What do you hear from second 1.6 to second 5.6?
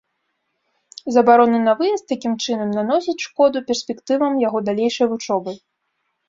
на выезд, такім чынам, наносіць шкоду перспектывам яго далейшай вучобы.